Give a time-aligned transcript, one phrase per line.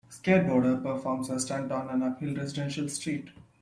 [0.09, 3.29] Skateboarder performs a stunt on an uphill residential street.